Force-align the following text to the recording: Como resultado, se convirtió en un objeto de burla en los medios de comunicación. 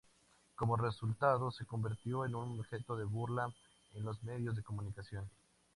Como 0.55 0.77
resultado, 0.77 1.51
se 1.51 1.67
convirtió 1.67 2.25
en 2.25 2.33
un 2.33 2.59
objeto 2.59 2.95
de 2.97 3.03
burla 3.05 3.53
en 3.93 4.03
los 4.03 4.23
medios 4.23 4.55
de 4.55 4.63
comunicación. 4.63 5.29